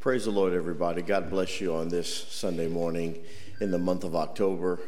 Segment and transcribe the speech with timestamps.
[0.00, 1.02] Praise the Lord, everybody.
[1.02, 3.22] God bless you on this Sunday morning
[3.60, 4.80] in the month of October.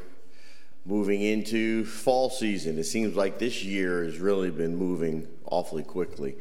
[0.86, 2.78] Moving into fall season.
[2.78, 6.36] It seems like this year has really been moving awfully quickly.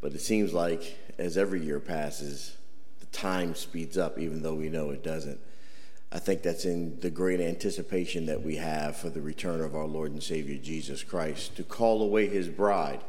[0.00, 2.56] But it seems like as every year passes,
[2.98, 5.38] the time speeds up, even though we know it doesn't.
[6.10, 9.86] I think that's in the great anticipation that we have for the return of our
[9.86, 13.02] Lord and Savior Jesus Christ to call away his bride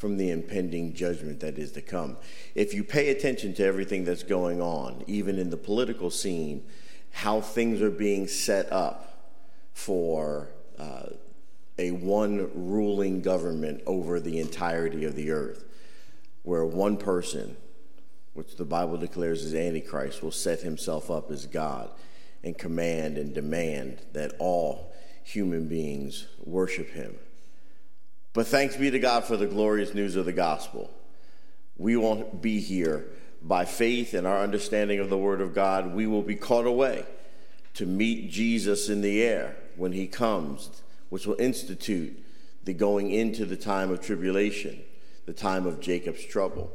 [0.00, 2.16] from the impending judgment that is to come.
[2.54, 6.64] If you pay attention to everything that's going on, even in the political scene,
[7.10, 9.28] how things are being set up
[9.74, 11.10] for uh,
[11.76, 15.66] a one ruling government over the entirety of the earth,
[16.44, 17.58] where one person,
[18.32, 21.90] which the Bible declares is Antichrist, will set himself up as God
[22.42, 27.18] and command and demand that all human beings worship him.
[28.32, 30.90] But thanks be to God for the glorious news of the gospel.
[31.76, 33.08] We won't be here
[33.42, 35.94] by faith and our understanding of the Word of God.
[35.94, 37.06] We will be caught away
[37.74, 42.24] to meet Jesus in the air when He comes, which will institute
[42.64, 44.80] the going into the time of tribulation,
[45.26, 46.70] the time of Jacob's trouble.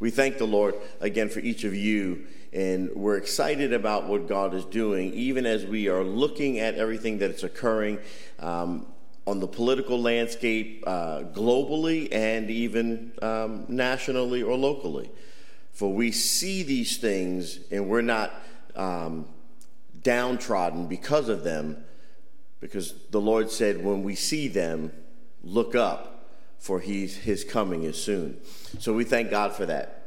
[0.00, 4.54] We thank the Lord again for each of you, and we're excited about what God
[4.54, 7.98] is doing, even as we are looking at everything that's occurring.
[8.38, 8.86] Um,
[9.28, 15.10] on the political landscape uh, globally and even um, nationally or locally.
[15.72, 18.32] For we see these things and we're not
[18.74, 19.26] um,
[20.02, 21.84] downtrodden because of them,
[22.60, 24.92] because the Lord said, when we see them,
[25.44, 28.40] look up, for he's, his coming is soon.
[28.78, 30.06] So we thank God for that.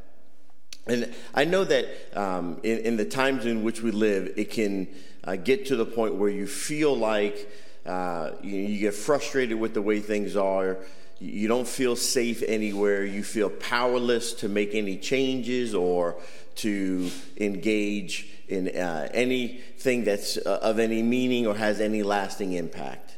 [0.87, 4.87] And I know that um, in, in, the times in which we live, it can
[5.23, 7.47] uh, get to the point where you feel like
[7.85, 10.77] uh, you, you get frustrated with the way things are.
[11.19, 13.05] You don't feel safe anywhere.
[13.05, 16.17] You feel powerless to make any changes or
[16.55, 23.17] to engage in uh, anything that's uh, of any meaning or has any lasting impact.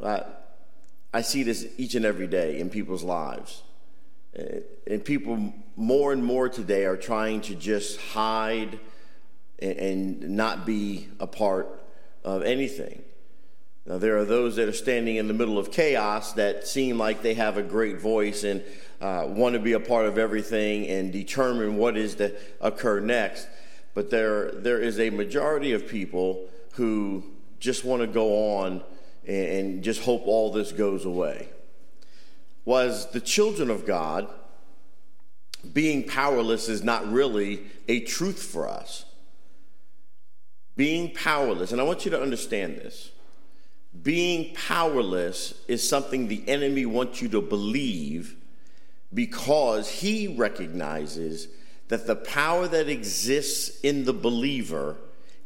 [0.00, 0.20] Uh,
[1.12, 3.62] I see this each and every day in people's lives.
[4.38, 8.78] Uh, and people more and more today are trying to just hide
[9.58, 11.82] and, and not be a part
[12.24, 13.02] of anything.
[13.88, 17.22] Now, there are those that are standing in the middle of chaos that seem like
[17.22, 18.62] they have a great voice and
[19.00, 23.48] uh, want to be a part of everything and determine what is to occur next.
[23.94, 27.24] But there, there is a majority of people who
[27.60, 28.82] just want to go on
[29.26, 31.48] and, and just hope all this goes away.
[32.66, 34.28] Was the children of God
[35.72, 39.06] being powerless is not really a truth for us.
[40.76, 43.12] Being powerless, and I want you to understand this
[44.02, 48.36] being powerless is something the enemy wants you to believe
[49.12, 51.48] because he recognizes
[51.88, 54.96] that the power that exists in the believer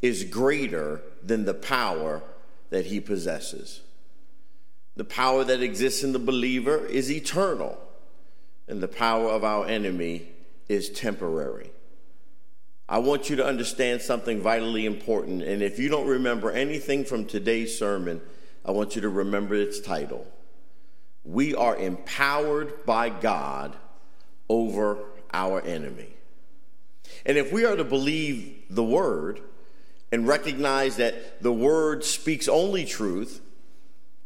[0.00, 2.22] is greater than the power
[2.70, 3.80] that he possesses.
[4.97, 7.78] The power that exists in the believer is eternal,
[8.66, 10.28] and the power of our enemy
[10.69, 11.70] is temporary.
[12.92, 17.25] I want you to understand something vitally important, and if you don't remember anything from
[17.25, 18.20] today's sermon,
[18.66, 20.26] I want you to remember its title.
[21.25, 23.75] We are empowered by God
[24.47, 24.98] over
[25.32, 26.10] our enemy.
[27.25, 29.41] And if we are to believe the word
[30.12, 33.41] and recognize that the word speaks only truth,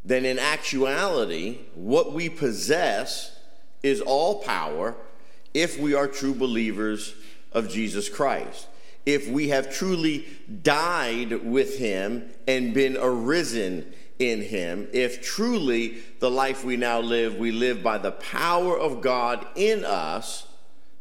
[0.04, 3.30] then in actuality, what we possess
[3.84, 4.96] is all power
[5.54, 7.14] if we are true believers
[7.56, 8.68] of Jesus Christ.
[9.06, 10.26] If we have truly
[10.62, 17.36] died with him and been arisen in him, if truly the life we now live,
[17.36, 20.46] we live by the power of God in us,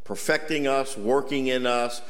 [0.04, 2.02] perfecting us, working in us,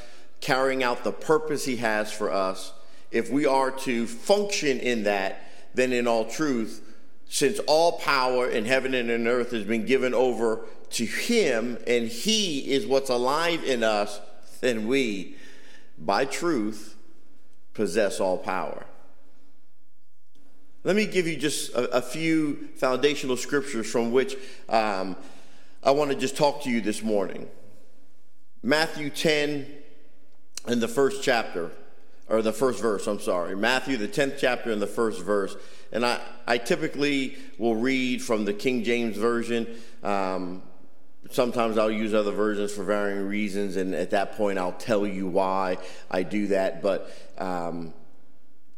[0.42, 2.72] carrying out the purpose he has for us,
[3.10, 6.82] if we are to function in that, then in all truth,
[7.28, 12.08] since all power in heaven and in earth has been given over to him, and
[12.08, 14.20] he is what's alive in us,
[14.66, 15.36] then we,
[15.98, 16.96] by truth,
[17.74, 18.86] possess all power.
[20.84, 24.36] Let me give you just a, a few foundational scriptures from which
[24.70, 25.16] um,
[25.84, 27.48] I want to just talk to you this morning.
[28.62, 29.68] Matthew 10
[30.68, 31.72] in the first chapter,
[32.28, 33.56] or the first verse, I'm sorry.
[33.56, 35.56] Matthew, the 10th chapter, in the first verse.
[35.92, 39.68] And I, I typically will read from the King James Version.
[40.04, 40.64] Um,
[41.32, 45.28] sometimes I'll use other versions for varying reasons, and at that point, I'll tell you
[45.28, 45.78] why
[46.10, 46.82] I do that.
[46.82, 47.94] But um,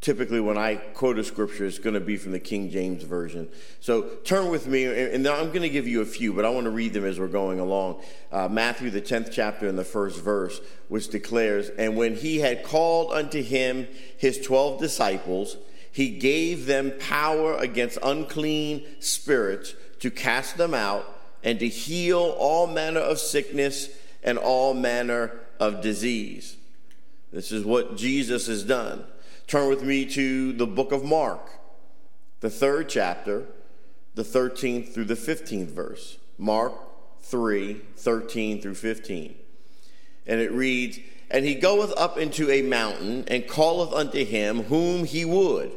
[0.01, 3.49] typically when I quote a scripture, it's going to be from the King James Version.
[3.79, 6.65] So turn with me, and I'm going to give you a few, but I want
[6.65, 8.01] to read them as we're going along.
[8.31, 12.63] Uh, Matthew, the 10th chapter, and the first verse, which declares, And when he had
[12.63, 15.57] called unto him his 12 disciples,
[15.91, 22.67] he gave them power against unclean spirits to cast them out and to heal all
[22.67, 23.89] manner of sickness
[24.23, 26.57] and all manner of disease.
[27.31, 29.03] This is what Jesus has done.
[29.47, 31.49] Turn with me to the book of Mark,
[32.41, 33.45] the third chapter,
[34.15, 36.17] the 13th through the 15th verse.
[36.37, 36.73] Mark
[37.21, 39.35] 3 13 through 15.
[40.25, 40.99] And it reads,
[41.29, 45.71] And he goeth up into a mountain, and calleth unto him whom he would.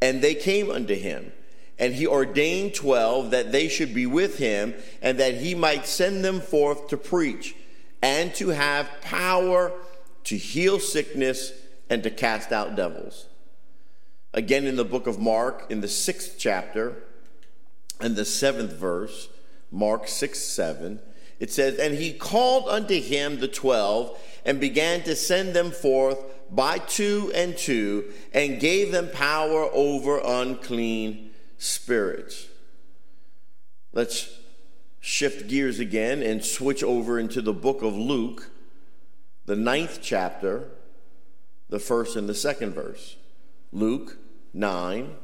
[0.00, 1.32] And they came unto him.
[1.78, 6.24] And he ordained twelve that they should be with him, and that he might send
[6.24, 7.54] them forth to preach,
[8.02, 9.72] and to have power
[10.24, 11.52] to heal sickness
[11.88, 13.26] and to cast out devils.
[14.34, 17.02] Again, in the book of Mark, in the sixth chapter
[18.00, 19.28] and the seventh verse,
[19.70, 21.00] Mark 6 7,
[21.40, 26.18] it says, And he called unto him the twelve and began to send them forth
[26.50, 31.27] by two and two and gave them power over unclean
[31.58, 32.46] spirits.
[33.92, 34.38] Let's
[35.00, 38.50] shift gears again and switch over into the book of Luke,
[39.46, 40.70] the ninth chapter
[41.68, 43.16] the first and the second verse.
[43.72, 44.16] Luke
[44.54, 45.14] 9,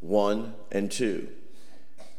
[0.00, 1.28] 1 and 2,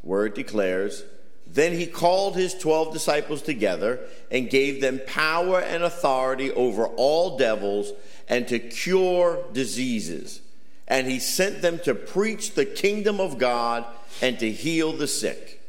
[0.02, 1.04] where it declares,
[1.48, 4.00] Then he called his twelve disciples together
[4.32, 7.92] and gave them power and authority over all devils
[8.28, 10.42] and to cure diseases.
[10.88, 13.86] And he sent them to preach the kingdom of God
[14.22, 15.62] and to heal the sick.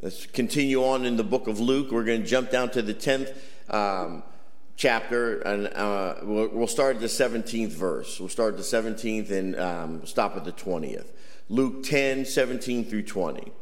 [0.00, 1.90] Let's continue on in the book of Luke.
[1.90, 3.36] We're going to jump down to the 10th.
[3.68, 4.22] Um,
[4.78, 8.18] chapter, and uh, we'll, we'll, start at the 17th verse.
[8.18, 11.06] We'll start at the 17th and um, stop at the 20th.
[11.50, 13.52] Luke 10, 17 through 20.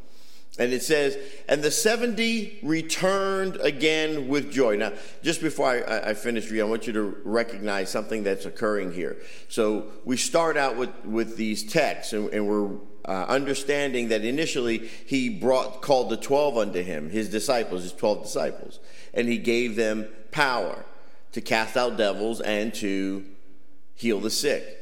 [0.59, 1.17] And it says,
[1.47, 4.77] And the 70 returned again with joy.
[4.77, 8.93] Now, just before I, I finish reading, I want you to recognize something that's occurring
[8.93, 9.17] here.
[9.49, 12.69] So we start out with, with these texts, and, and we're
[13.05, 18.23] uh, understanding that initially he brought called the 12 unto him, his disciples, his 12
[18.23, 18.79] disciples,
[19.13, 20.83] and he gave them power
[21.31, 23.23] to cast out devils and to
[23.95, 24.73] heal the sick.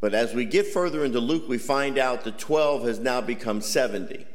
[0.00, 3.60] But as we get further into Luke, we find out the 12 has now become
[3.60, 4.26] 70.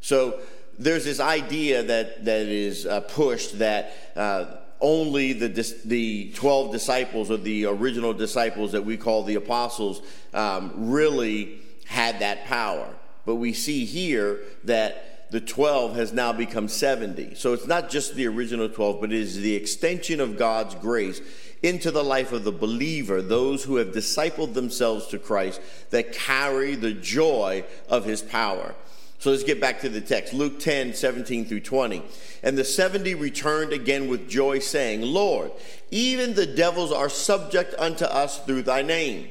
[0.00, 0.40] So
[0.78, 4.46] there's this idea that, that is uh, pushed that uh,
[4.80, 5.48] only the,
[5.84, 10.00] the 12 disciples or the original disciples that we call the apostles
[10.32, 12.88] um, really had that power.
[13.26, 17.34] But we see here that the 12 has now become 70.
[17.34, 21.20] So it's not just the original 12, but it is the extension of God's grace
[21.62, 25.60] into the life of the believer, those who have discipled themselves to Christ,
[25.90, 28.74] that carry the joy of his power.
[29.20, 32.02] So let's get back to the text Luke 10, 17 through 20.
[32.42, 35.52] And the 70 returned again with joy, saying, Lord,
[35.90, 39.28] even the devils are subject unto us through thy name.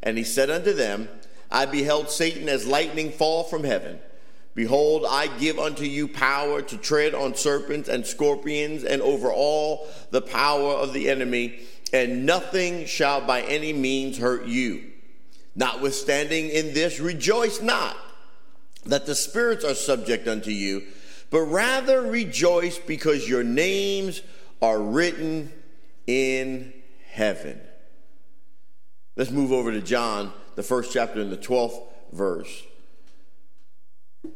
[0.00, 1.08] And he said unto them,
[1.50, 3.98] I beheld Satan as lightning fall from heaven.
[4.54, 9.88] Behold, I give unto you power to tread on serpents and scorpions and over all
[10.12, 11.58] the power of the enemy,
[11.92, 14.84] and nothing shall by any means hurt you.
[15.56, 17.96] Notwithstanding in this, rejoice not
[18.86, 20.82] that the spirits are subject unto you,
[21.30, 24.22] but rather rejoice because your names
[24.62, 25.52] are written
[26.06, 26.72] in
[27.10, 27.60] heaven.
[29.16, 31.82] Let's move over to John, the first chapter in the 12th
[32.12, 32.62] verse.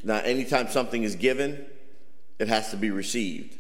[0.03, 1.65] Now, anytime something is given,
[2.39, 3.57] it has to be received.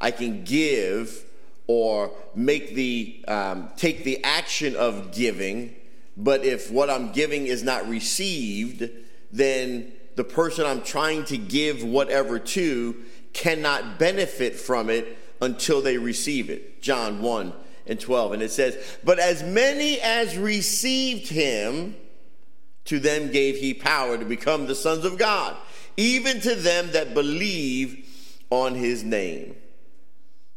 [0.00, 1.24] I can give
[1.66, 5.74] or make the um, take the action of giving,
[6.16, 8.90] but if what I'm giving is not received,
[9.30, 12.96] then the person I'm trying to give whatever to
[13.32, 16.82] cannot benefit from it until they receive it.
[16.82, 17.52] John 1
[17.86, 18.32] and 12.
[18.32, 21.96] And it says, But as many as received him,
[22.84, 25.56] to them gave he power to become the sons of God
[25.96, 28.08] even to them that believe
[28.50, 29.56] on his name.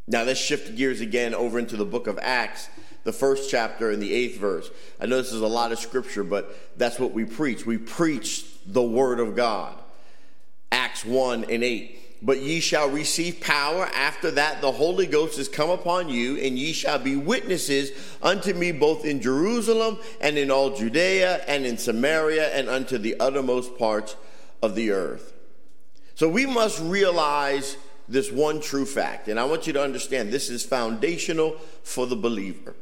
[0.07, 2.69] Now let's shift gears again over into the book of Acts,
[3.05, 4.69] the first chapter and the eighth verse.
[4.99, 7.65] I know this is a lot of scripture, but that's what we preach.
[7.65, 9.77] We preach the word of God.
[10.71, 12.01] Acts 1 and 8.
[12.23, 16.57] But ye shall receive power after that the Holy Ghost is come upon you, and
[16.57, 17.91] ye shall be witnesses
[18.23, 23.15] unto me both in Jerusalem and in all Judea and in Samaria and unto the
[23.19, 24.15] uttermost parts
[24.63, 25.33] of the earth.
[26.15, 30.49] So we must realize this one true fact, and I want you to understand this
[30.49, 32.75] is foundational for the believer.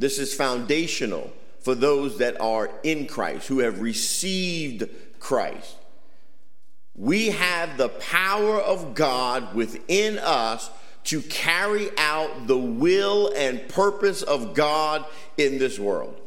[0.00, 1.30] This is foundational
[1.60, 4.88] for those that are in Christ, who have received
[5.18, 5.76] Christ.
[6.96, 10.70] We have the power of God within us
[11.04, 15.04] to carry out the will and purpose of God
[15.36, 16.19] in this world.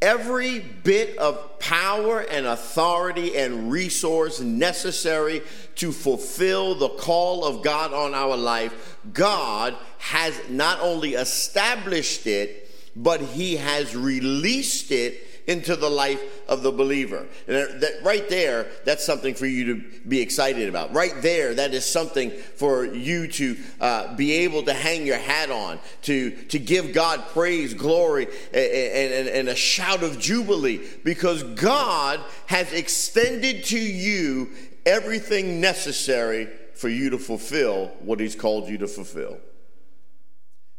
[0.00, 5.42] Every bit of power and authority and resource necessary
[5.76, 12.70] to fulfill the call of God on our life, God has not only established it,
[12.94, 17.26] but He has released it into the life of the believer.
[17.48, 20.92] And that, right there, that's something for you to be excited about.
[20.92, 25.50] Right there, that is something for you to uh, be able to hang your hat
[25.50, 31.42] on, to, to give God praise, glory, and, and, and a shout of jubilee, because
[31.42, 34.50] God has extended to you
[34.84, 39.38] everything necessary for you to fulfill what He's called you to fulfill.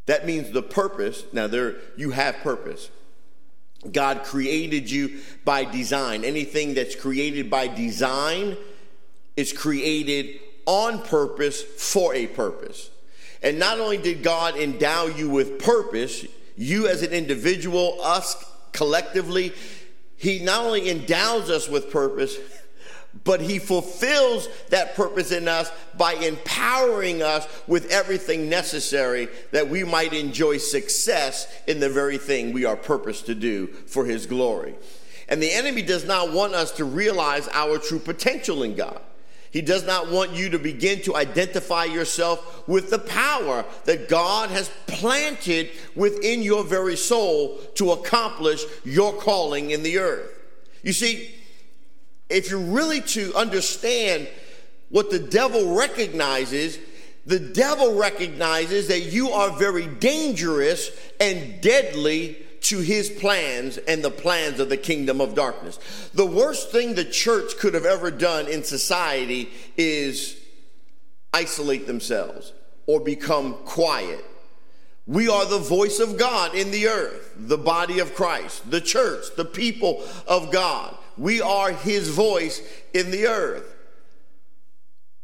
[0.05, 2.91] That means the purpose, now there you have purpose.
[3.91, 6.24] God created you by design.
[6.24, 8.57] Anything that's created by design
[9.38, 12.89] is created on purpose for a purpose.
[13.41, 16.25] And not only did God endow you with purpose,
[16.57, 18.36] you as an individual, us
[18.74, 19.53] collectively,
[20.17, 22.36] He not only endows us with purpose,
[23.24, 29.84] but he fulfills that purpose in us by empowering us with everything necessary that we
[29.84, 34.75] might enjoy success in the very thing we are purposed to do for his glory.
[35.28, 39.01] And the enemy does not want us to realize our true potential in God.
[39.51, 44.51] He does not want you to begin to identify yourself with the power that God
[44.51, 50.39] has planted within your very soul to accomplish your calling in the earth.
[50.84, 51.36] You see,
[52.29, 54.27] if you're really to understand
[54.89, 56.79] what the devil recognizes,
[57.25, 64.12] the devil recognizes that you are very dangerous and deadly to his plans and the
[64.12, 65.79] plans of the kingdom of darkness.
[66.13, 70.38] The worst thing the church could have ever done in society is
[71.33, 72.53] isolate themselves
[72.86, 74.25] or become quiet.
[75.07, 79.25] We are the voice of God in the earth, the body of Christ, the church,
[79.36, 80.95] the people of God.
[81.19, 82.61] We are his voice
[82.93, 83.75] in the earth.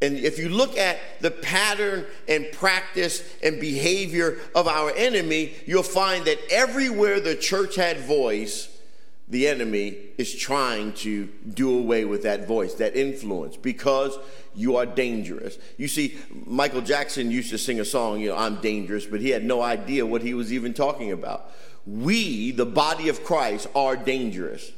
[0.01, 5.83] And if you look at the pattern and practice and behavior of our enemy, you'll
[5.83, 8.67] find that everywhere the church had voice,
[9.29, 14.19] the enemy is trying to do away with that voice, that influence, because
[14.53, 15.57] you are dangerous.
[15.77, 19.29] You see, Michael Jackson used to sing a song, you know, I'm dangerous, but he
[19.29, 21.49] had no idea what he was even talking about.
[21.87, 24.71] We, the body of Christ, are dangerous.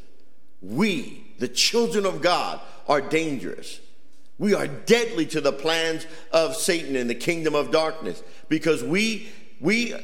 [0.62, 3.80] We, the children of God, are dangerous.
[4.40, 9.30] We are deadly to the plans of Satan in the kingdom of darkness because we,
[9.60, 9.96] we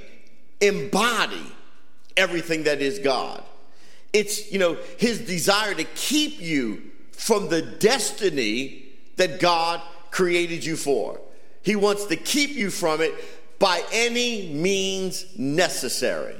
[0.59, 1.45] embody
[2.17, 3.43] everything that is God.
[4.11, 6.81] It's, you know, his desire to keep you
[7.11, 9.81] from the destiny that God
[10.11, 11.19] created you for.
[11.61, 13.13] He wants to keep you from it
[13.59, 16.35] by any means necessary.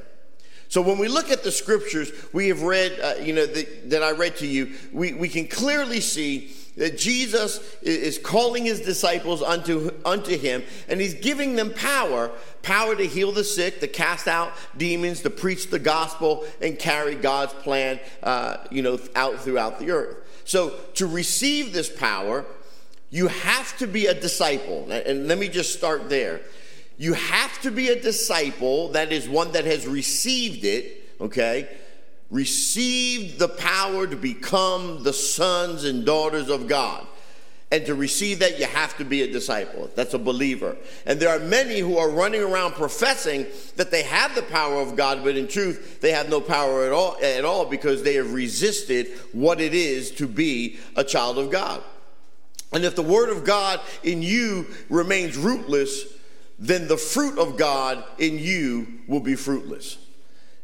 [0.74, 4.02] So when we look at the scriptures we have read, uh, you know, the, that
[4.02, 9.44] I read to you, we, we can clearly see that Jesus is calling his disciples
[9.44, 12.32] unto, unto him, and he's giving them power
[12.64, 17.14] power to heal the sick, to cast out demons, to preach the gospel, and carry
[17.14, 20.18] God's plan, uh, you know, out throughout the earth.
[20.44, 22.46] So to receive this power,
[23.12, 24.92] you have to be a disciple.
[24.92, 26.42] And let me just start there.
[26.98, 31.68] You have to be a disciple, that is one that has received it, okay?
[32.30, 37.08] Received the power to become the sons and daughters of God.
[37.72, 39.90] And to receive that, you have to be a disciple.
[39.96, 40.78] That's a believer.
[41.08, 43.48] And there are many who are running around professing
[43.78, 46.92] that they have the power of God, but in truth, they have no power at
[46.92, 51.50] all, at all because they have resisted what it is to be a child of
[51.50, 51.82] God.
[52.72, 56.04] And if the word of God in you remains rootless,
[56.60, 59.98] then the fruit of God in you will be fruitless.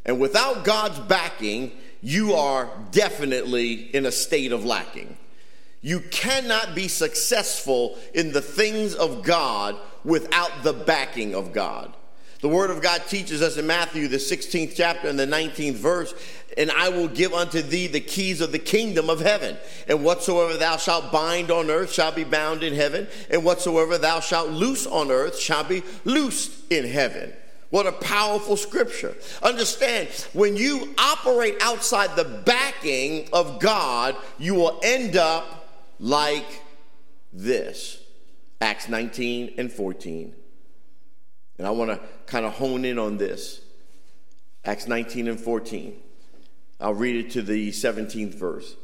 [0.04, 5.16] And without God's backing, you are definitely in a state of lacking.
[5.82, 11.94] You cannot be successful in the things of God without the backing of God.
[12.40, 16.14] The Word of God teaches us in Matthew, the 16th chapter and the 19th verse,
[16.56, 19.58] and I will give unto thee the keys of the kingdom of heaven.
[19.88, 24.20] And whatsoever thou shalt bind on earth shall be bound in heaven, and whatsoever thou
[24.20, 27.32] shalt loose on earth shall be loosed in heaven.
[27.68, 29.14] What a powerful scripture.
[29.42, 35.68] Understand, when you operate outside the backing of God, you will end up
[36.00, 36.62] like
[37.32, 38.02] this
[38.60, 40.34] Acts 19 and 14.
[41.60, 43.60] And I want to kind of hone in on this.
[44.64, 45.94] Acts 19 and 14.
[46.80, 48.76] I'll read it to the 17th verse.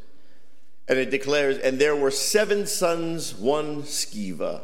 [0.87, 4.61] And it declares, And there were seven sons, one Sceva,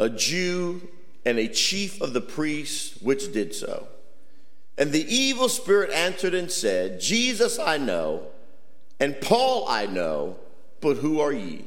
[0.00, 0.88] a Jew
[1.24, 3.86] and a chief of the priests, which did so.
[4.76, 8.32] And the evil spirit answered and said, Jesus I know,
[8.98, 10.38] and Paul I know,
[10.80, 11.66] but who are ye?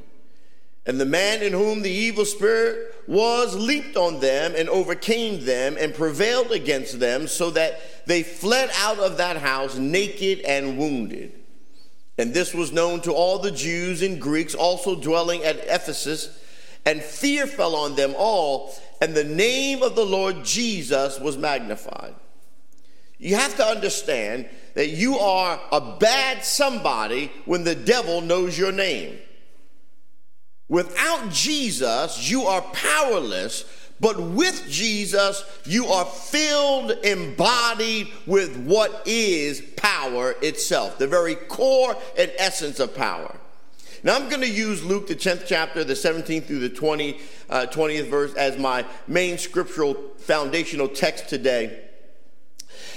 [0.86, 5.78] And the man in whom the evil spirit was leaped on them and overcame them
[5.80, 11.34] and prevailed against them, so that they fled out of that house naked and wounded.
[12.18, 16.38] And this was known to all the Jews and Greeks also dwelling at Ephesus,
[16.86, 22.16] and fear fell on them all, and the name of the Lord Jesus was magnified.
[23.20, 28.72] You have to understand that you are a bad somebody when the devil knows your
[28.72, 29.20] name.
[30.72, 33.66] Without Jesus, you are powerless,
[34.00, 41.98] but with Jesus, you are filled, embodied with what is power itself, the very core
[42.18, 43.36] and essence of power.
[44.01, 47.66] Now, I'm going to use Luke, the 10th chapter, the 17th through the 20, uh,
[47.70, 51.82] 20th verse, as my main scriptural foundational text today.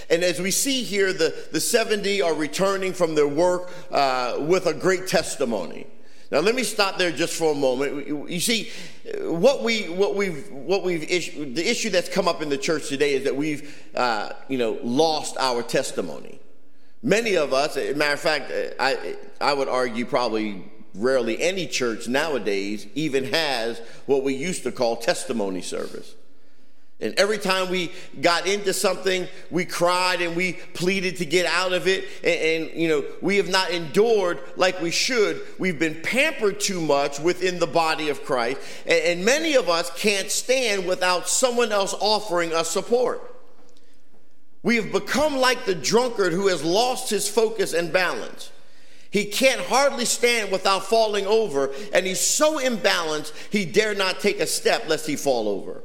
[0.09, 4.67] And as we see here, the, the 70 are returning from their work uh, with
[4.67, 5.89] a great testimony.
[6.35, 8.09] Now, let me stop there just for a moment.
[8.29, 8.69] You see,
[9.21, 13.15] what we what we've what we've the issue that's come up in the church today
[13.15, 16.41] is that we've uh, you know lost our testimony.
[17.05, 18.51] Many of us, matter of fact,
[18.81, 24.73] I I would argue probably rarely any church nowadays even has what we used to
[24.73, 26.17] call testimony service.
[27.01, 31.73] And every time we got into something, we cried and we pleaded to get out
[31.73, 32.05] of it.
[32.23, 35.43] And, and, you know, we have not endured like we should.
[35.59, 38.61] We've been pampered too much within the body of Christ.
[38.87, 43.35] And, and many of us can't stand without someone else offering us support.
[44.63, 48.51] We have become like the drunkard who has lost his focus and balance.
[49.11, 54.41] He can't hardly stand without falling over, and he's so imbalanced, he dare not take
[54.41, 55.83] a step lest he fall over.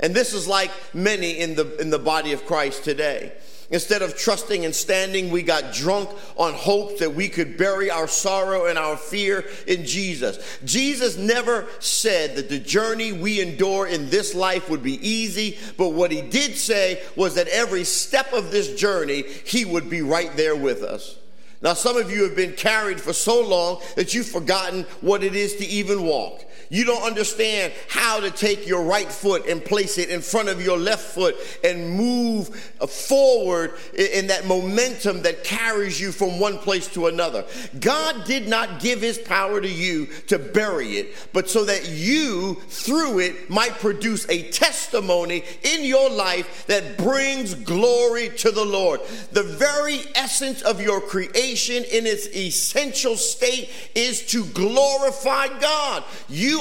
[0.00, 3.32] And this is like many in the, in the body of Christ today.
[3.72, 8.06] Instead of trusting and standing, we got drunk on hope that we could bury our
[8.06, 10.58] sorrow and our fear in Jesus.
[10.62, 15.88] Jesus never said that the journey we endure in this life would be easy, but
[15.88, 20.36] what he did say was that every step of this journey, he would be right
[20.36, 21.16] there with us.
[21.62, 25.34] Now, some of you have been carried for so long that you've forgotten what it
[25.34, 26.44] is to even walk.
[26.72, 30.64] You don't understand how to take your right foot and place it in front of
[30.64, 36.56] your left foot and move uh, forward in that momentum that carries you from one
[36.56, 37.44] place to another.
[37.78, 42.54] God did not give his power to you to bury it, but so that you,
[42.68, 49.00] through it, might produce a testimony in your life that brings glory to the Lord.
[49.32, 56.04] The very essence of your creation in its essential state is to glorify God.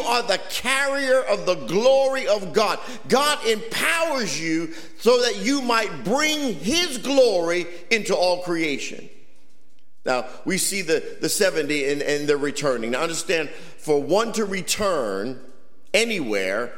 [0.01, 2.79] Are the carrier of the glory of God.
[3.07, 9.09] God empowers you so that you might bring His glory into all creation.
[10.05, 12.91] Now, we see the, the 70 and, and they're returning.
[12.91, 15.39] Now, understand, for one to return
[15.93, 16.73] anywhere,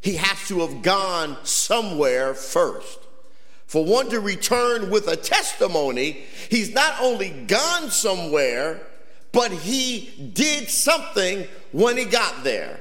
[0.00, 2.98] he has to have gone somewhere first.
[3.66, 8.80] For one to return with a testimony, he's not only gone somewhere,
[9.30, 12.80] but he did something when he got there.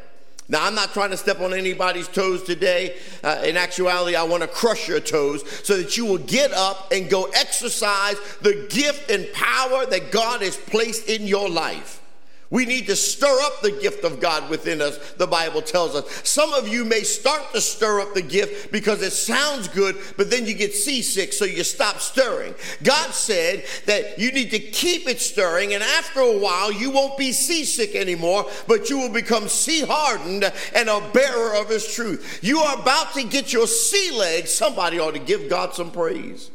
[0.49, 2.95] Now, I'm not trying to step on anybody's toes today.
[3.21, 6.91] Uh, in actuality, I want to crush your toes so that you will get up
[6.93, 12.01] and go exercise the gift and power that God has placed in your life.
[12.49, 16.21] We need to stir up the gift of God within us, the Bible tells us.
[16.27, 20.29] Some of you may start to stir up the gift because it sounds good, but
[20.29, 22.55] then you get seasick, so you stop stirring.
[22.83, 27.17] God said that you need to keep it stirring, and after a while, you won't
[27.17, 32.39] be seasick anymore, but you will become sea hardened and a bearer of His truth.
[32.41, 34.53] You are about to get your sea legs.
[34.53, 36.49] Somebody ought to give God some praise.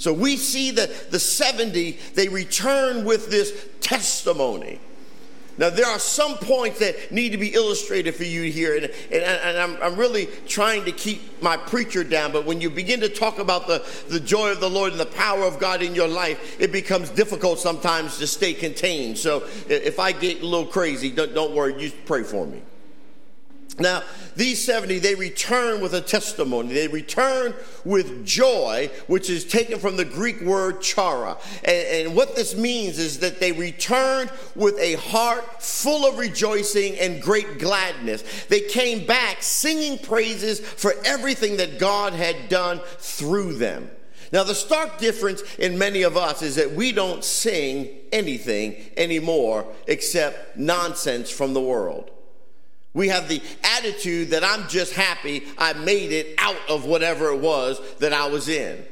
[0.00, 4.80] So we see that the 70, they return with this testimony.
[5.58, 9.22] Now, there are some points that need to be illustrated for you here, and, and,
[9.22, 12.32] and I'm, I'm, really trying to keep my preacher down.
[12.32, 15.04] But when you begin to talk about the, the joy of the Lord and the
[15.04, 19.18] power of God in your life, it becomes difficult sometimes to stay contained.
[19.18, 22.62] So if I get a little crazy, don't, don't worry, you pray for me.
[23.80, 24.02] Now,
[24.36, 26.74] these 70, they return with a testimony.
[26.74, 31.38] They return with joy, which is taken from the Greek word chara.
[31.64, 36.96] And, and, what this means is that they returned with a heart full of rejoicing
[36.98, 38.22] and great gladness.
[38.48, 43.90] They came back singing praises for everything that God had done through them.
[44.32, 49.66] Now, the stark difference in many of us is that we don't sing anything anymore
[49.88, 52.10] except nonsense from the world.
[52.92, 53.40] We have the
[53.78, 58.26] attitude that I'm just happy I made it out of whatever it was that I
[58.26, 58.84] was in.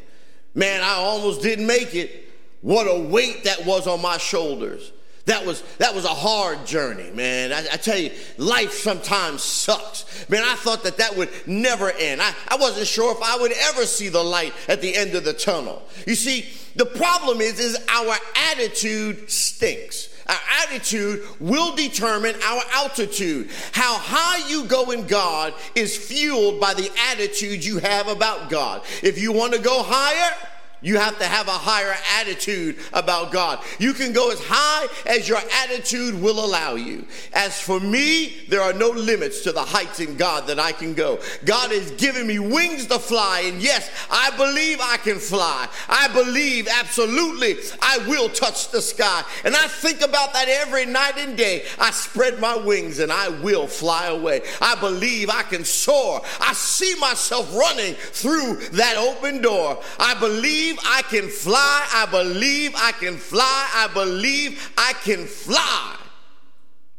[0.55, 2.27] Man, I almost didn't make it.
[2.61, 4.93] What a weight that was on my shoulders.
[5.29, 7.53] That was that was a hard journey, man.
[7.53, 10.27] I, I, tell you, life sometimes sucks.
[10.31, 12.23] Man, I thought that that would never end.
[12.23, 15.25] I, I wasn't sure if I would ever see the light at the end of
[15.25, 15.83] the tunnel.
[16.07, 18.15] You see, the problem is, is our
[18.53, 20.08] attitude stinks.
[20.29, 23.49] Our attitude will determine our altitude.
[23.73, 28.83] How high you go in God is fueled by the attitude you have about God.
[29.03, 30.37] If you want to go higher,
[30.81, 33.61] you have to have a higher attitude about God.
[33.79, 37.07] You can go as high as your attitude will allow you.
[37.33, 40.95] As for me, there are no limits to the heights in God that I can
[40.95, 41.19] go.
[41.45, 45.69] God has given me wings to fly, and yes, I believe I can fly.
[45.89, 49.23] I believe absolutely I will touch the sky.
[49.45, 51.65] And I think about that every night and day.
[51.79, 54.43] I spread my wings and I will fly away.
[54.61, 56.23] I believe I can soar.
[56.41, 59.83] I see myself running through that open door.
[59.99, 61.89] I believe believe I can fly.
[61.93, 63.71] I believe I can fly.
[63.75, 65.97] I believe I can fly.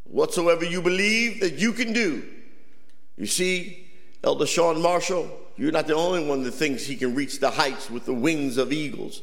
[0.06, 2.24] Whatsoever you believe that you can do.
[3.18, 3.88] You see,
[4.24, 7.90] Elder Sean Marshall, you're not the only one that thinks he can reach the heights
[7.92, 9.22] with the wings of eagles.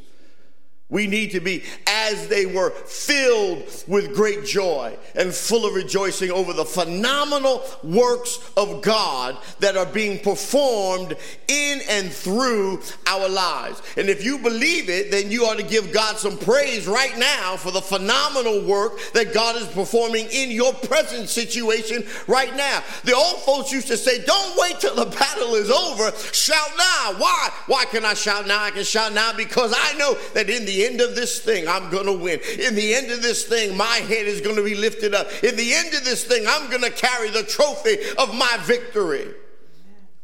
[0.88, 6.30] We need to be as they were filled with great joy and full of rejoicing
[6.30, 11.16] over the phenomenal works of God that are being performed
[11.48, 13.82] in and through our lives.
[13.96, 17.56] And if you believe it, then you ought to give God some praise right now
[17.56, 22.84] for the phenomenal work that God is performing in your present situation right now.
[23.02, 27.14] The old folks used to say, Don't wait till the battle is over, shout now.
[27.18, 27.48] Why?
[27.66, 28.62] Why can I shout now?
[28.62, 31.90] I can shout now because I know that in the end of this thing, I'm
[31.90, 32.40] going to win.
[32.58, 35.28] In the end of this thing, my head is going to be lifted up.
[35.42, 39.34] In the end of this thing, I'm going to carry the trophy of my victory.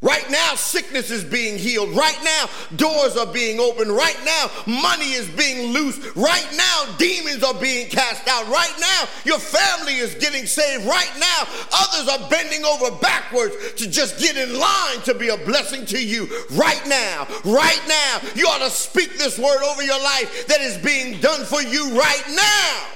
[0.03, 1.91] Right now, sickness is being healed.
[1.91, 3.93] Right now, doors are being opened.
[3.93, 6.17] Right now, money is being loosed.
[6.17, 8.49] Right now, demons are being cast out.
[8.49, 10.87] Right now, your family is getting saved.
[10.87, 15.37] Right now, others are bending over backwards to just get in line to be a
[15.37, 16.27] blessing to you.
[16.51, 20.79] Right now, right now, you ought to speak this word over your life that is
[20.79, 22.88] being done for you right now.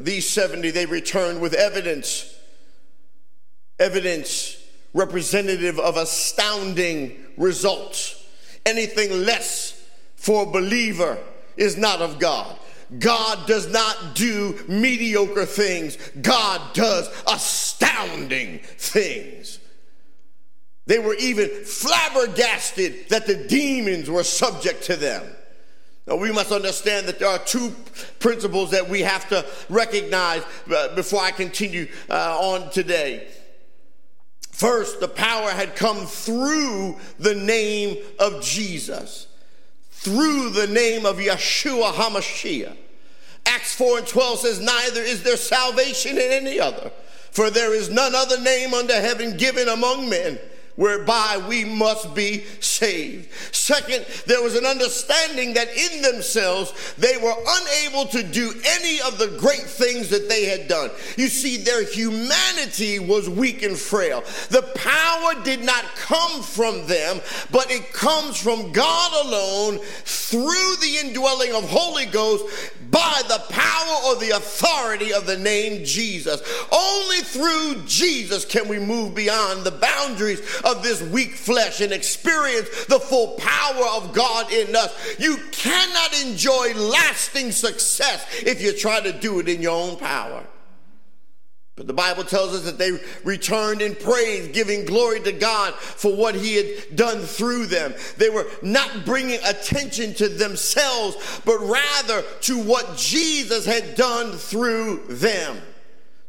[0.00, 2.41] These 70, they returned with evidence
[3.78, 4.56] evidence
[4.94, 8.24] representative of astounding results.
[8.64, 9.82] Anything less
[10.16, 11.18] for a believer
[11.56, 12.56] is not of God.
[12.98, 19.58] God does not do mediocre things, God does astounding things.
[20.86, 25.24] They were even flabbergasted that the demons were subject to them.
[26.06, 27.72] Now, we must understand that there are two
[28.18, 30.42] principles that we have to recognize
[30.74, 33.28] uh, before I continue uh, on today.
[34.62, 39.26] First, the power had come through the name of Jesus,
[39.90, 42.76] through the name of Yeshua HaMashiach.
[43.44, 46.92] Acts 4 and 12 says, Neither is there salvation in any other,
[47.32, 50.38] for there is none other name under heaven given among men
[50.76, 53.30] whereby we must be saved.
[53.54, 59.18] Second, there was an understanding that in themselves they were unable to do any of
[59.18, 60.90] the great things that they had done.
[61.16, 64.22] You see, their humanity was weak and frail.
[64.48, 70.98] The power did not come from them, but it comes from God alone through the
[71.04, 72.46] indwelling of Holy Ghost
[72.90, 76.42] by the power or the authority of the name Jesus.
[76.70, 82.86] Only through Jesus can we move beyond the boundaries of this weak flesh and experience
[82.86, 85.18] the full power of God in us.
[85.18, 90.44] You cannot enjoy lasting success if you try to do it in your own power.
[91.74, 92.92] But the Bible tells us that they
[93.24, 97.94] returned in praise, giving glory to God for what He had done through them.
[98.18, 105.06] They were not bringing attention to themselves, but rather to what Jesus had done through
[105.08, 105.62] them.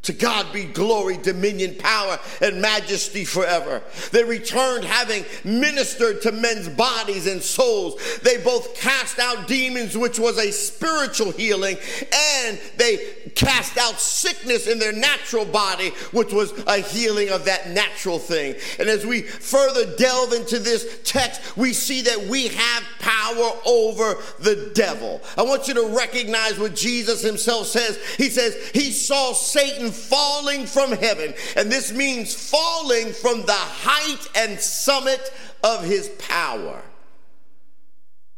[0.04, 3.82] To God be glory, dominion, power, and majesty forever.
[4.12, 7.96] They returned having ministered to men's bodies and souls.
[8.22, 11.78] They both cast out demons, which was a spiritual healing,
[12.14, 12.98] and they
[13.36, 18.56] cast out sickness in their natural body, which was a healing of that natural thing.
[18.80, 24.18] And as we further delve into this text, we see that we have power over
[24.40, 25.22] the devil.
[25.38, 27.98] I want you to recognize what Jesus himself says.
[28.18, 31.34] He says, He saw Satan falling from heaven.
[31.56, 35.32] And this means falling from the height and summit
[35.64, 36.82] of his power.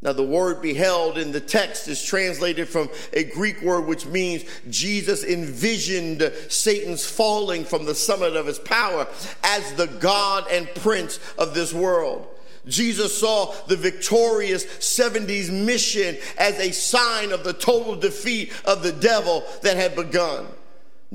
[0.02, 4.44] Now, the word beheld in the text is translated from a Greek word which means
[4.70, 9.08] Jesus envisioned Satan's falling from the summit of his power
[9.44, 12.28] as the God and prince of this world.
[12.68, 18.92] Jesus saw the victorious 70s mission as a sign of the total defeat of the
[18.92, 20.46] devil that had begun.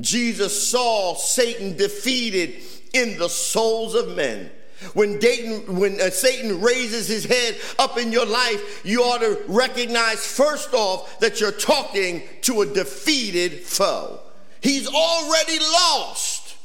[0.01, 4.51] Jesus saw Satan defeated in the souls of men.
[4.95, 9.39] When, Dayton, when uh, Satan raises his head up in your life, you ought to
[9.47, 14.21] recognize first off that you're talking to a defeated foe.
[14.63, 16.57] He's already lost.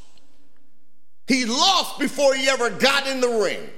[1.26, 3.68] He lost before he ever got in the ring.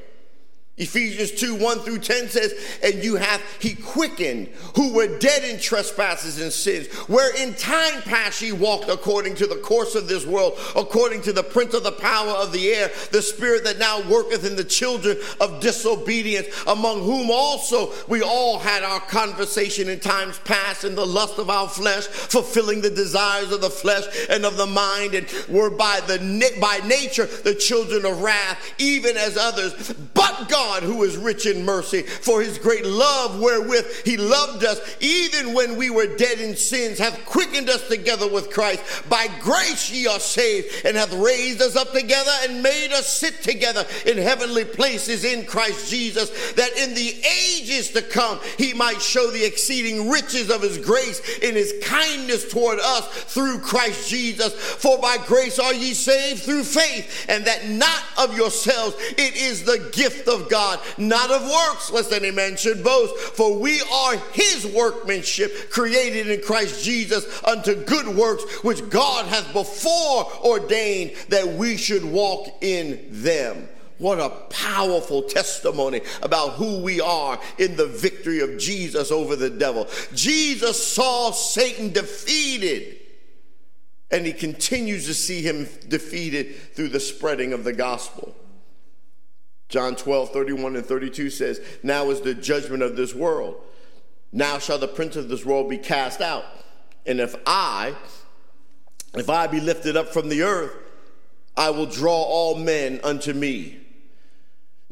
[0.78, 5.60] Ephesians 2 1 through 10 says, And you have he quickened who were dead in
[5.60, 10.24] trespasses and sins, where in time past ye walked according to the course of this
[10.24, 14.08] world, according to the prince of the power of the air, the spirit that now
[14.08, 19.98] worketh in the children of disobedience, among whom also we all had our conversation in
[19.98, 24.44] times past in the lust of our flesh, fulfilling the desires of the flesh and
[24.44, 26.18] of the mind, and were by the
[26.60, 29.92] by nature the children of wrath, even as others.
[30.14, 34.64] But God God who is rich in mercy, for his great love wherewith he loved
[34.64, 38.82] us, even when we were dead in sins, hath quickened us together with Christ.
[39.08, 43.42] By grace ye are saved, and hath raised us up together and made us sit
[43.42, 49.00] together in heavenly places in Christ Jesus, that in the ages to come he might
[49.00, 54.52] show the exceeding riches of his grace in his kindness toward us through Christ Jesus.
[54.52, 59.64] For by grace are ye saved through faith, and that not of yourselves, it is
[59.64, 63.14] the gift of God God, not of works, lest any man should boast.
[63.36, 69.52] For we are his workmanship, created in Christ Jesus unto good works, which God hath
[69.52, 73.68] before ordained that we should walk in them.
[73.98, 79.50] What a powerful testimony about who we are in the victory of Jesus over the
[79.50, 79.86] devil.
[80.12, 82.96] Jesus saw Satan defeated,
[84.10, 88.34] and he continues to see him defeated through the spreading of the gospel.
[89.68, 93.56] John 12, 31 and 32 says, Now is the judgment of this world.
[94.32, 96.44] Now shall the prince of this world be cast out.
[97.06, 97.94] And if I,
[99.14, 100.74] if I be lifted up from the earth,
[101.56, 103.80] I will draw all men unto me.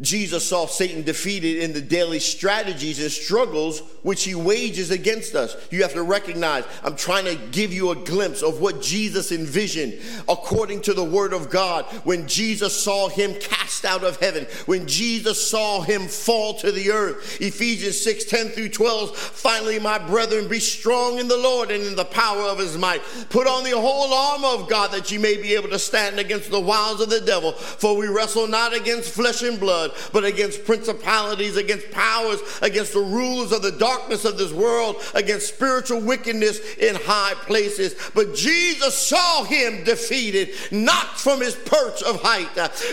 [0.02, 5.56] Jesus saw Satan defeated in the daily strategies and struggles which he wages against us.
[5.70, 9.94] You have to recognize, I'm trying to give you a glimpse of what Jesus envisioned
[10.28, 14.86] according to the word of God when Jesus saw him cast out of heaven, when
[14.86, 17.40] Jesus saw him fall to the earth.
[17.40, 19.16] Ephesians 6 10 through 12.
[19.16, 23.00] Finally, my brethren, be strong in the Lord and in the power of his might.
[23.30, 26.50] Put on the whole armor of God that you may be able to stand against
[26.50, 27.52] the wiles of the devil.
[27.52, 32.92] For we wrestle not against flesh and blood blood, but against principalities, against powers, against
[32.92, 37.94] the rulers of the darkness of this world, against spiritual wickedness in high places.
[38.14, 42.46] But Jesus saw him defeated, not from his perch of height.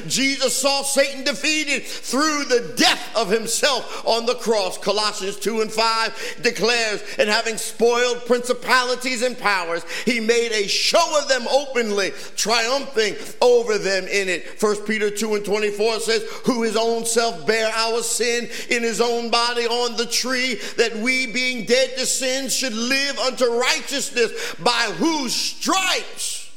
[0.07, 4.77] Jesus saw Satan defeated through the death of himself on the cross.
[4.77, 11.19] Colossians 2 and 5 declares, and having spoiled principalities and powers, he made a show
[11.21, 14.61] of them openly, triumphing over them in it.
[14.61, 19.01] 1 Peter 2 and 24 says, who is own self bear our sin in his
[19.01, 24.55] own body on the tree, that we, being dead to sin, should live unto righteousness,
[24.55, 26.51] by whose stripes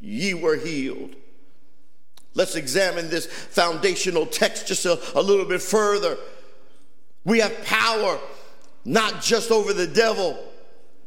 [0.00, 1.14] ye were healed.
[2.34, 6.18] Let's examine this foundational text just a, a little bit further.
[7.24, 8.18] We have power
[8.84, 10.38] not just over the devil,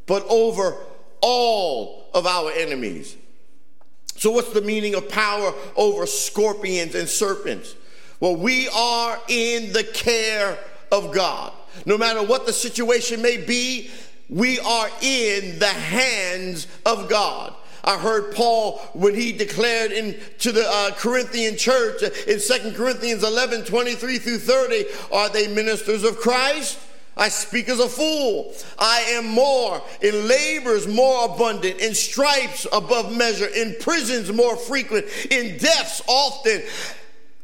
[0.05, 0.75] but over
[1.21, 3.15] all of our enemies.
[4.17, 7.75] So, what's the meaning of power over scorpions and serpents?
[8.19, 10.57] Well, we are in the care
[10.91, 11.53] of God.
[11.85, 13.89] No matter what the situation may be,
[14.29, 17.53] we are in the hands of God.
[17.83, 23.23] I heard Paul when he declared in to the uh, Corinthian church in Second Corinthians
[23.23, 26.77] 11 23 through 30 Are they ministers of Christ?
[27.15, 28.53] I speak as a fool.
[28.77, 35.05] I am more, in labors more abundant, in stripes above measure, in prisons more frequent,
[35.29, 36.61] in deaths often.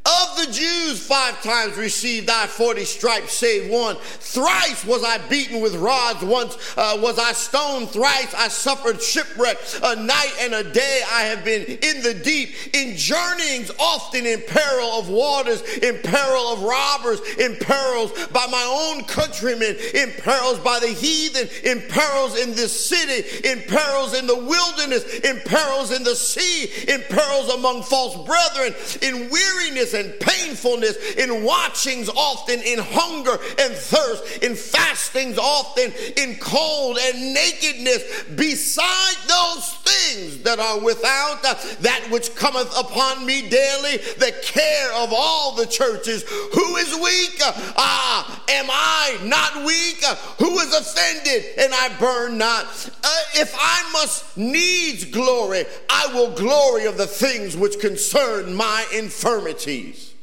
[0.06, 3.96] Of the Jews, five times received I forty stripes, save one.
[3.98, 6.22] Thrice was I beaten with rods.
[6.22, 7.90] Once uh, was I stoned.
[7.90, 9.58] Thrice I suffered shipwreck.
[9.82, 14.44] A night and a day I have been in the deep, in journeyings, often in
[14.46, 20.60] peril of waters, in peril of robbers, in perils by my own countrymen, in perils
[20.60, 25.92] by the heathen, in perils in this city, in perils in the wilderness, in perils
[25.92, 32.60] in the sea, in perils among false brethren, in weariness and painfulness, in watchings often,
[32.60, 39.66] in hunger and thirst, in fastings often, in cold and nakedness, beside those
[40.06, 45.56] things that are without, uh, that which cometh upon me daily, the care of all
[45.56, 46.24] the churches.
[46.54, 47.40] Who is weak?
[47.78, 50.04] Ah, am I not weak?
[50.40, 52.66] Who is offended and I burn not?
[53.04, 58.86] Uh, if I must needs glory, I will glory of the things which concern my
[58.94, 60.14] infirmities.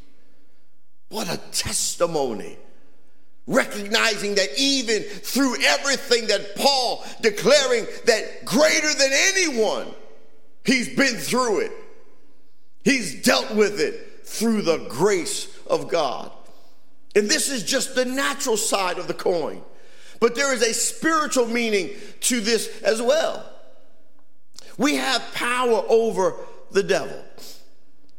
[1.09, 2.57] What a testimony.
[3.47, 9.89] Recognizing that even through everything that Paul declaring that greater than anyone,
[10.65, 11.73] he's been through it.
[12.85, 16.31] He's dealt with it through the grace of God.
[17.15, 19.63] And this is just the natural side of the coin.
[20.21, 23.45] But there is a spiritual meaning to this as well.
[24.79, 26.37] We have power over
[26.71, 27.23] the devil.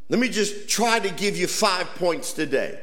[0.10, 2.80] Let me just try to give you five points today.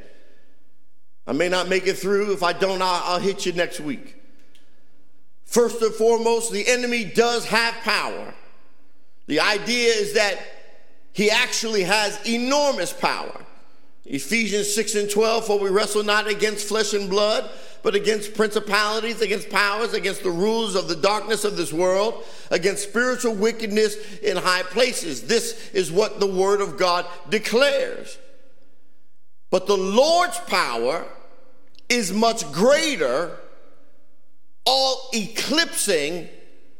[1.31, 2.33] I may not make it through.
[2.33, 4.21] If I don't, I'll, hit you next week.
[5.45, 8.35] First and foremost, the enemy does have power.
[9.29, 10.41] The idea is that
[11.13, 13.45] he actually has enormous power.
[14.07, 17.49] Ephesians 6 and 12, for we wrestle not against flesh and blood,
[17.85, 22.83] but against principalities, against powers, against the rulers of the darkness of this world, against
[22.83, 25.29] spiritual wickedness in high places.
[25.29, 28.19] This is what the Word of God declares.
[29.51, 31.07] But the Lord's power
[31.91, 33.37] is much greater,
[34.65, 36.29] all eclipsing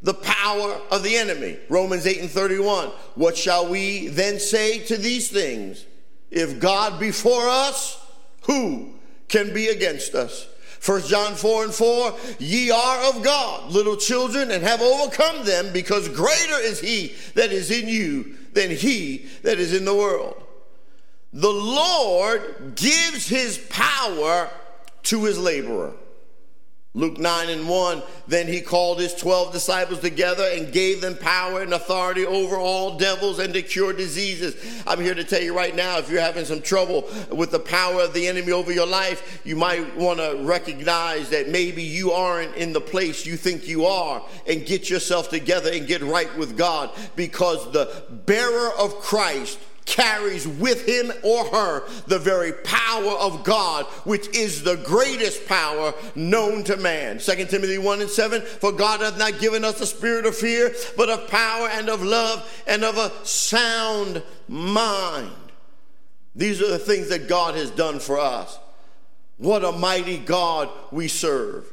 [0.01, 1.59] the power of the enemy.
[1.69, 2.87] Romans 8 and 31.
[3.15, 5.85] What shall we then say to these things?
[6.31, 8.03] If God be for us,
[8.43, 8.95] who
[9.27, 10.47] can be against us?
[10.83, 15.71] 1 John 4 and 4, ye are of God, little children, and have overcome them,
[15.71, 20.41] because greater is he that is in you than he that is in the world.
[21.33, 24.49] The Lord gives his power
[25.03, 25.93] to his laborer.
[26.93, 31.61] Luke 9 and 1, then he called his 12 disciples together and gave them power
[31.61, 34.57] and authority over all devils and to cure diseases.
[34.85, 38.01] I'm here to tell you right now if you're having some trouble with the power
[38.01, 42.57] of the enemy over your life, you might want to recognize that maybe you aren't
[42.57, 46.57] in the place you think you are and get yourself together and get right with
[46.57, 53.43] God because the bearer of Christ carries with him or her the very power of
[53.43, 57.19] God, which is the greatest power known to man.
[57.19, 60.73] 2 Timothy 1 and 7 For God hath not given us a spirit of fear,
[60.97, 65.31] but of power and of love and of a sound mind.
[66.35, 68.57] These are the things that God has done for us.
[69.37, 71.65] What a mighty God we serve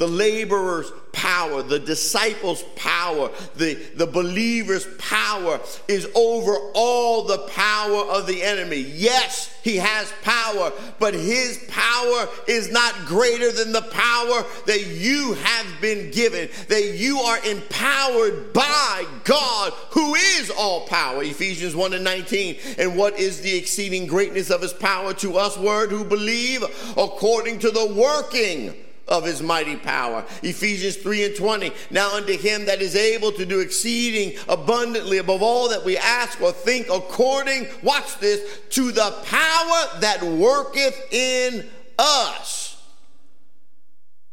[0.00, 8.04] the laborer's power, the disciples' power, the, the believer's power is over all the power
[8.10, 8.78] of the enemy.
[8.78, 15.34] Yes, he has power, but his power is not greater than the power that you
[15.34, 21.22] have been given, that you are empowered by God, who is all power.
[21.22, 22.56] Ephesians 1 and 19.
[22.78, 26.62] And what is the exceeding greatness of his power to us, word, who believe
[26.96, 28.74] according to the working
[29.10, 30.24] of his mighty power.
[30.42, 31.72] Ephesians 3 and 20.
[31.90, 36.40] Now unto him that is able to do exceeding abundantly above all that we ask
[36.40, 41.68] or think according, watch this, to the power that worketh in
[41.98, 42.80] us.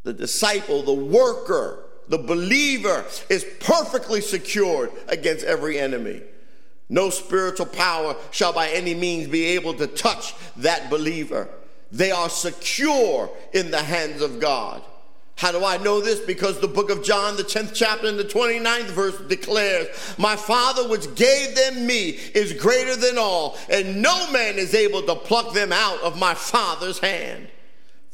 [0.03, 6.21] The disciple, the worker, the believer is perfectly secured against every enemy.
[6.89, 11.49] No spiritual power shall by any means be able to touch that believer.
[11.91, 14.81] They are secure in the hands of God.
[15.37, 16.19] How do I know this?
[16.19, 20.89] Because the book of John, the 10th chapter and the 29th verse declares, My Father
[20.89, 25.53] which gave them me is greater than all, and no man is able to pluck
[25.53, 27.49] them out of my Father's hand.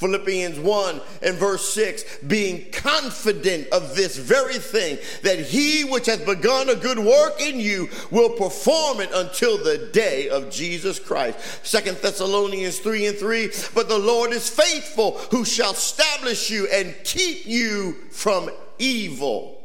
[0.03, 6.25] Philippians 1 and verse 6, being confident of this very thing, that he which hath
[6.25, 11.39] begun a good work in you will perform it until the day of Jesus Christ.
[11.65, 16.93] Second Thessalonians 3 and 3, but the Lord is faithful, who shall establish you and
[17.05, 18.49] keep you from
[18.79, 19.62] evil.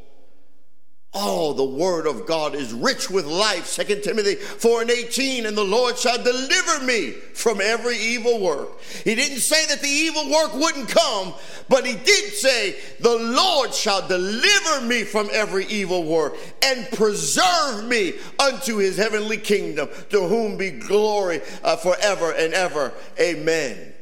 [1.15, 3.75] Oh, the word of God is rich with life.
[3.75, 8.79] 2 Timothy 4 and 18, and the Lord shall deliver me from every evil work.
[8.83, 11.33] He didn't say that the evil work wouldn't come,
[11.71, 17.87] but he did say, the Lord shall deliver me from every evil work and preserve
[17.87, 22.93] me unto his heavenly kingdom, to whom be glory uh, forever and ever.
[23.19, 23.95] Amen.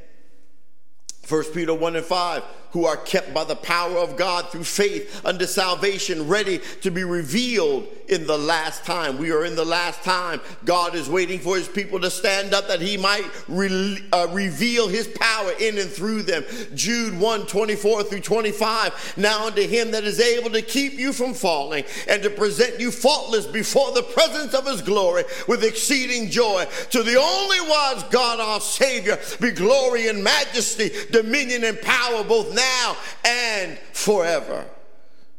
[1.29, 2.43] 1 Peter 1 and 5
[2.77, 7.05] who are kept by the power of God through faith unto salvation, ready to be
[7.05, 9.19] revealed in the last time.
[9.19, 10.43] We are in the last time.
[10.65, 14.89] God is waiting for his people to stand up that he might re- uh, reveal
[14.89, 16.45] his power in and through them.
[16.75, 19.15] Jude 1 24 through 25.
[19.17, 22.91] Now unto him that is able to keep you from falling and to present you
[22.91, 26.67] faultless before the presence of his glory with exceeding joy.
[26.91, 32.55] To the only wise God our Savior be glory and majesty, dominion and power both
[32.55, 34.65] now now and forever.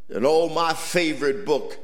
[0.09, 1.77] And oh, my favorite book,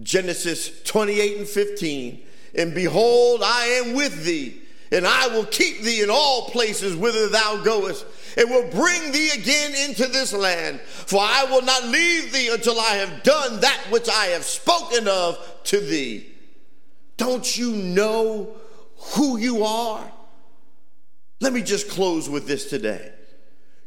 [0.00, 2.22] Genesis 28 and 15.
[2.56, 4.60] And behold, I am with thee,
[4.90, 9.30] and I will keep thee in all places whither thou goest, and will bring thee
[9.34, 10.80] again into this land.
[10.80, 15.06] For I will not leave thee until I have done that which I have spoken
[15.06, 16.32] of to thee.
[17.18, 18.56] Don't you know
[18.96, 20.10] who you are?
[21.40, 23.12] Let me just close with this today.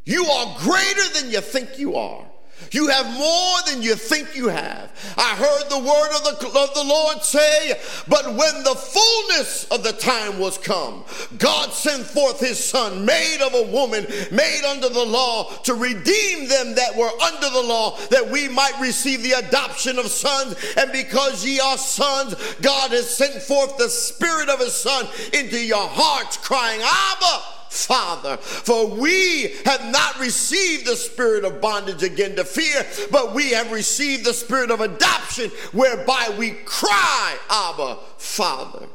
[0.05, 2.25] You are greater than you think you are.
[2.71, 4.91] You have more than you think you have.
[5.17, 7.73] I heard the word of the, of the Lord say,
[8.07, 11.03] But when the fullness of the time was come,
[11.37, 16.47] God sent forth his son, made of a woman, made under the law, to redeem
[16.47, 20.55] them that were under the law, that we might receive the adoption of sons.
[20.77, 25.59] And because ye are sons, God has sent forth the spirit of his son into
[25.59, 27.60] your hearts, crying, Abba.
[27.71, 28.35] Father.
[28.35, 33.71] For we have not received the spirit of bondage again to fear, but we have
[33.71, 38.87] received the spirit of adoption whereby we cry, Abba, Father.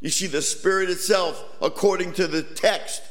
[0.00, 3.02] You see, the Spirit itself, according to the text,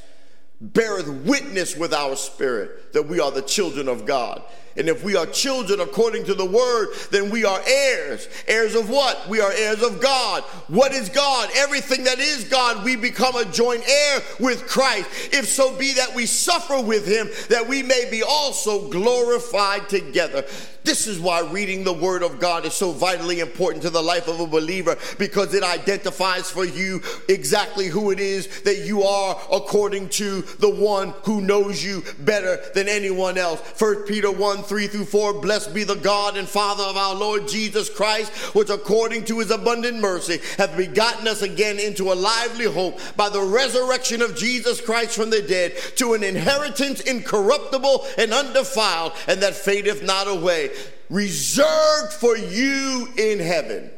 [0.62, 4.44] beareth witness with our spirit that we are the children of God.
[4.80, 8.30] And if we are children according to the word, then we are heirs.
[8.48, 9.28] Heirs of what?
[9.28, 10.44] We are heirs of God.
[10.70, 11.50] What is God?
[11.58, 15.10] Everything that is God, we become a joint heir with Christ.
[15.34, 20.46] If so be that we suffer with him, that we may be also glorified together.
[20.84, 24.28] This is why reading the Word of God is so vitally important to the life
[24.28, 29.40] of a believer because it identifies for you exactly who it is that you are
[29.52, 33.60] according to the one who knows you better than anyone else.
[33.80, 37.48] 1 Peter 1 3 through 4 Blessed be the God and Father of our Lord
[37.48, 42.66] Jesus Christ, which according to his abundant mercy hath begotten us again into a lively
[42.66, 48.32] hope by the resurrection of Jesus Christ from the dead to an inheritance incorruptible and
[48.32, 50.70] undefiled, and that fadeth not away
[51.10, 53.90] reserved for you in heaven.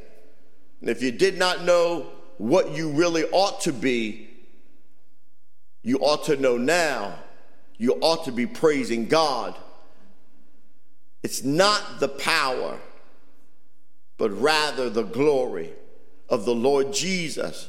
[0.80, 2.08] And if you did not know
[2.38, 4.30] what you really ought to be,
[5.84, 7.20] you ought to know now.
[7.78, 9.56] You ought to be praising God.
[11.24, 12.80] It's not the power,
[14.18, 15.72] but rather the glory
[16.30, 17.68] of the Lord Jesus.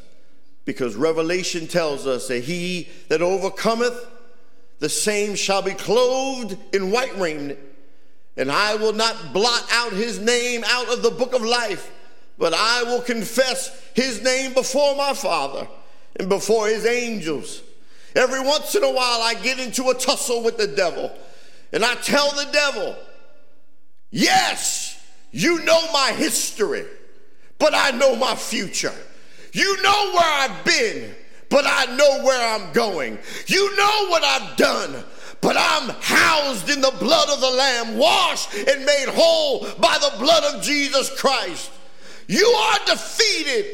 [0.65, 4.09] Because Revelation tells us that he that overcometh,
[4.79, 7.59] the same shall be clothed in white raiment
[8.37, 11.91] and I will not blot out his name out of the book of life,
[12.39, 15.69] but I will confess his name before my Father
[16.17, 17.63] and before his angels.
[18.15, 21.13] Every once in a while, I get into a tussle with the devil,
[21.73, 22.97] and I tell the devil,
[24.13, 26.85] Yes, you know my history,
[27.59, 28.95] but I know my future.
[29.55, 31.15] You know where I've been,
[31.49, 33.19] but I know where I'm going.
[33.47, 35.03] You know what I've done,
[35.41, 40.19] but I'm housed in the blood of the Lamb, washed and made whole by the
[40.19, 41.71] blood of Jesus Christ.
[42.29, 43.65] You are defeated.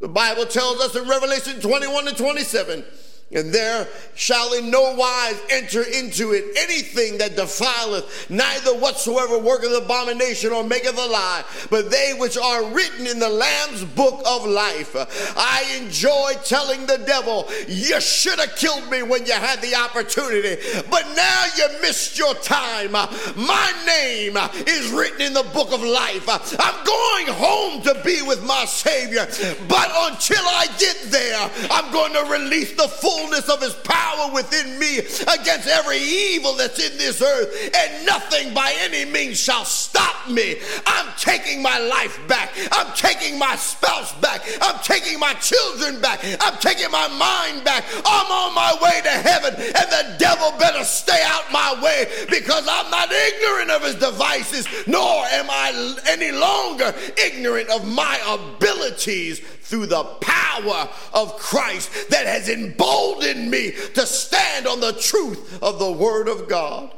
[0.00, 2.84] The Bible tells us in Revelation 21 and 27
[3.32, 9.72] and there shall in no wise enter into it anything that defileth, neither whatsoever worketh
[9.76, 14.46] abomination or maketh a lie, but they which are written in the Lamb's book of
[14.46, 14.96] life.
[15.36, 20.60] I enjoy telling the devil, You should have killed me when you had the opportunity,
[20.90, 22.92] but now you missed your time.
[22.92, 26.28] My name is written in the book of life.
[26.28, 29.26] I'm going home to be with my Savior,
[29.68, 34.32] but until I get there, I'm going to release the full fullness of his power
[34.32, 39.64] within me against every evil that's in this earth, and nothing by any means shall
[39.64, 40.56] stop me.
[40.86, 42.52] I'm taking my life back.
[42.72, 44.42] I'm taking my spouse back.
[44.60, 46.20] I'm taking my children back.
[46.40, 47.84] I'm taking my mind back.
[48.04, 52.66] I'm on my way to heaven, and the devil better stay out my way because
[52.68, 59.40] I'm not ignorant of his devices, nor am I any longer ignorant of my abilities
[59.70, 65.78] through the power of Christ that has emboldened me to stand on the truth of
[65.78, 66.92] the Word of God.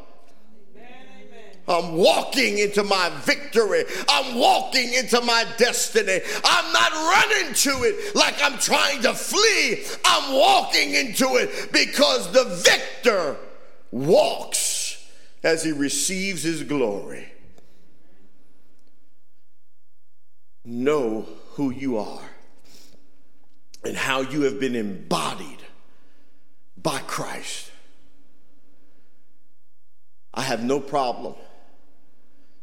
[1.69, 3.85] I'm walking into my victory.
[4.09, 6.21] I'm walking into my destiny.
[6.45, 9.85] I'm not running to it like I'm trying to flee.
[10.05, 13.37] I'm walking into it because the victor
[13.93, 15.07] walks
[15.45, 17.31] as he receives his glory.
[20.65, 22.32] Know who you are
[23.85, 25.63] and how you have been embodied
[26.81, 27.71] by Christ.
[30.35, 31.35] I have no problem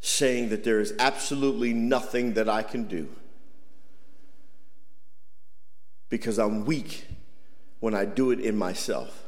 [0.02, 3.10] saying that there is absolutely nothing that I can do
[6.10, 7.06] because I'm weak
[7.80, 9.24] when I do it in myself.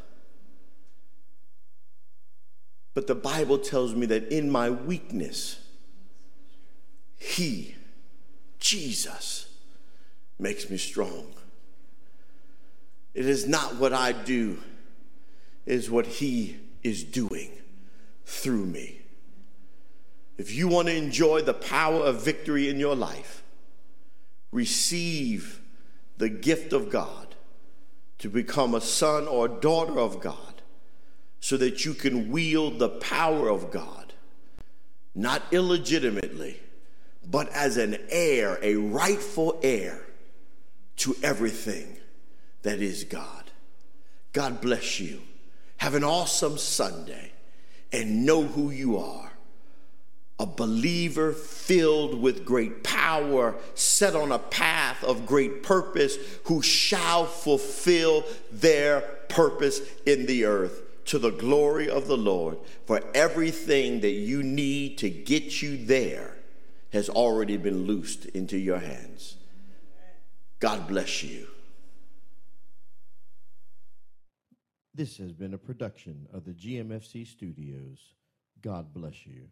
[2.93, 5.59] But the Bible tells me that in my weakness,
[7.17, 7.75] He,
[8.59, 9.47] Jesus,
[10.39, 11.33] makes me strong.
[13.13, 14.57] It is not what I do,
[15.65, 17.51] it is what He is doing
[18.25, 19.01] through me.
[20.37, 23.43] If you want to enjoy the power of victory in your life,
[24.51, 25.61] receive
[26.17, 27.35] the gift of God
[28.19, 30.61] to become a son or daughter of God
[31.39, 34.13] so that you can wield the power of God,
[35.13, 36.59] not illegitimately,
[37.29, 40.05] but as an heir, a rightful heir
[40.97, 41.97] to everything
[42.63, 43.51] that is God.
[44.33, 45.21] God bless you.
[45.77, 47.31] Have an awesome Sunday
[47.91, 49.31] and know who you are
[50.41, 57.27] a believer filled with great power, set on a path of great purpose, who shall
[57.27, 62.57] fulfill their purpose in the earth to the glory of the Lord.
[62.87, 66.37] For everything that you need to get you there
[66.91, 69.35] has already been loosed into your hands.
[70.59, 71.45] God bless you.
[75.01, 77.97] This has been a production of the GMFC Studios.
[78.61, 79.47] God bless you.